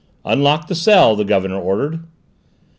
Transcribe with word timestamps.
"Unlock 0.25 0.65
the 0.65 0.73
cell," 0.73 1.15
the 1.15 1.23
Governor 1.23 1.57
ordered. 1.61 1.99